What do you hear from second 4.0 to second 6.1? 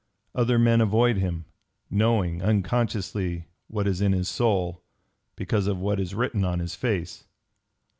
in his soul, because of what